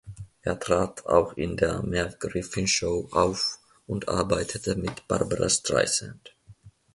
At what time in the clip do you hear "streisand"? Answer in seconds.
5.47-6.35